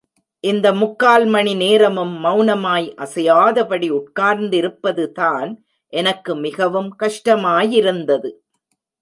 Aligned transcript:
இந்த 0.43 0.67
முக்கால் 0.73 1.25
மணி 1.25 1.53
நேரமும் 1.55 2.15
மௌனமாய் 2.25 2.87
அசையாதபடி 2.97 3.89
உட்கார்ந்திருப்பதுதான் 3.91 5.51
எனக்கு 5.93 6.35
மிகவும் 6.35 6.91
கஷ்டமாயிருந்தது. 7.03 8.31